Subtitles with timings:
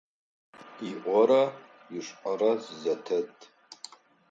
[0.89, 1.41] ИIорэ
[1.97, 2.51] ишIэрэ
[2.81, 3.35] зэтет.